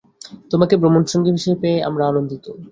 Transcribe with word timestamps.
তোমাকে 0.51 0.75
ভ্রমনসঙ্গী 0.81 1.31
হিসেবে 1.31 1.57
পেয়ে 1.61 1.79
আমরা 1.89 2.03
আনন্দিত। 2.07 2.45